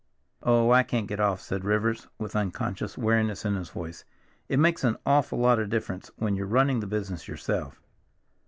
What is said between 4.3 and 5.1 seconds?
"It makes an